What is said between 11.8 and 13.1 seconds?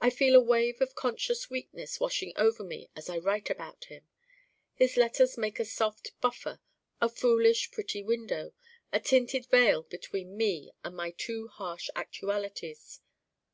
actualities.